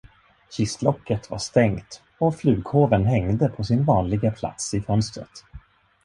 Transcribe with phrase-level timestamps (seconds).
[0.49, 5.43] Kistlocket var stängt, och flughåven hängde på sin vanliga plats i fönstret.